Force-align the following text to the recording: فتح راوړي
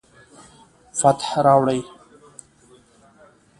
فتح 0.99 1.27
راوړي 1.45 1.79